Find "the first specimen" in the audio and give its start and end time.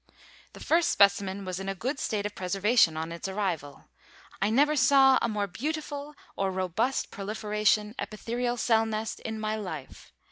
0.53-1.45